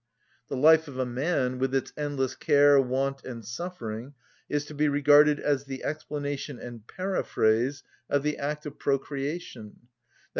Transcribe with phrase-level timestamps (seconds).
[0.49, 4.15] The life of a man, with its endless care, want, and suffering,
[4.49, 9.87] is to be regarded as the explanation and paraphrase of the act of procreation, _i.